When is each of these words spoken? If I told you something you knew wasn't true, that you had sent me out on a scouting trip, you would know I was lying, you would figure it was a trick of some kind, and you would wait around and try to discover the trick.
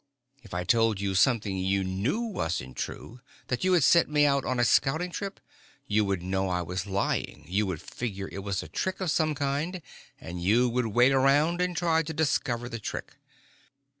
If 0.41 0.55
I 0.55 0.63
told 0.63 0.99
you 0.99 1.13
something 1.13 1.59
you 1.59 1.83
knew 1.83 2.21
wasn't 2.21 2.75
true, 2.75 3.21
that 3.49 3.63
you 3.63 3.73
had 3.73 3.83
sent 3.83 4.09
me 4.09 4.25
out 4.25 4.43
on 4.45 4.59
a 4.59 4.63
scouting 4.65 5.11
trip, 5.11 5.39
you 5.85 6.03
would 6.05 6.23
know 6.23 6.49
I 6.49 6.63
was 6.63 6.87
lying, 6.87 7.45
you 7.47 7.67
would 7.67 7.83
figure 7.83 8.27
it 8.31 8.39
was 8.39 8.63
a 8.63 8.67
trick 8.67 8.99
of 8.99 9.11
some 9.11 9.35
kind, 9.35 9.79
and 10.19 10.41
you 10.41 10.69
would 10.69 10.87
wait 10.87 11.11
around 11.11 11.61
and 11.61 11.77
try 11.77 12.01
to 12.01 12.13
discover 12.15 12.67
the 12.67 12.79
trick. 12.79 13.17